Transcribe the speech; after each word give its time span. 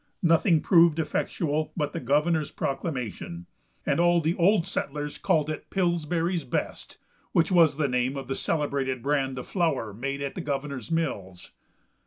Nothing 0.23 0.61
proved 0.61 0.97
effectual 0.97 1.71
but 1.77 1.93
the 1.93 1.99
governor's 1.99 2.49
proclamation, 2.49 3.45
and 3.85 3.99
all 3.99 4.19
the 4.19 4.33
old 4.33 4.65
settlers 4.65 5.19
called 5.19 5.47
it 5.47 5.69
"Pillsbury's 5.69 6.43
Best," 6.43 6.97
which 7.33 7.51
was 7.51 7.77
the 7.77 7.87
name 7.87 8.17
of 8.17 8.27
the 8.27 8.33
celebrated 8.33 9.03
brand 9.03 9.37
of 9.37 9.45
flour 9.45 9.93
made 9.93 10.23
at 10.23 10.33
the 10.33 10.41
governor's 10.41 10.89
mills. 10.89 11.51